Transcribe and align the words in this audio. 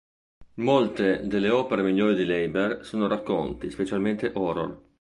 Molte 0.55 1.27
delle 1.27 1.49
opere 1.49 1.83
migliori 1.83 2.15
di 2.15 2.25
Leiber 2.25 2.83
sono 2.83 3.07
racconti, 3.07 3.69
specialmente 3.69 4.31
horror. 4.33 4.85